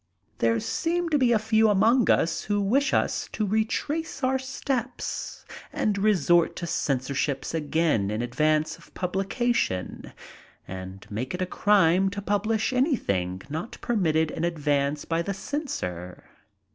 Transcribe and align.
There 0.39 0.59
seem 0.59 1.09
to 1.09 1.17
be 1.19 1.31
a 1.31 1.37
few 1.37 1.69
among 1.69 2.09
us 2.09 2.45
who 2.45 2.59
wish 2.59 2.91
us 2.91 3.29
to 3.33 3.45
retrace 3.45 4.23
our 4.23 4.39
steps, 4.39 5.45
and 5.71 5.95
resort 5.95 6.55
to 6.55 6.65
censorships 6.65 7.53
again 7.53 8.09
in 8.09 8.23
advance 8.23 8.79
of 8.79 8.91
publication, 8.95 10.11
and 10.67 11.05
make 11.11 11.35
it 11.35 11.41
a 11.43 11.45
crime 11.45 12.09
to 12.09 12.21
pub 12.23 12.47
lish 12.47 12.71
an3rthing 12.73 13.47
not 13.51 13.77
permitted 13.81 14.31
in 14.31 14.43
advance 14.43 15.05
by 15.05 15.21
the 15.21 15.35
censor. 15.35 16.23